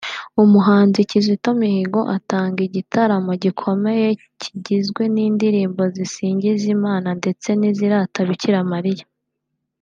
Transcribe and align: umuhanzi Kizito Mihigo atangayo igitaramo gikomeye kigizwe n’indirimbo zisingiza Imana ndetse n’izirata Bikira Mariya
umuhanzi 0.43 0.99
Kizito 1.09 1.49
Mihigo 1.61 2.01
atangayo 2.17 2.65
igitaramo 2.69 3.31
gikomeye 3.43 4.07
kigizwe 4.41 5.03
n’indirimbo 5.13 5.83
zisingiza 5.95 6.65
Imana 6.77 7.09
ndetse 7.19 7.49
n’izirata 7.59 8.19
Bikira 8.29 8.61
Mariya 8.73 9.05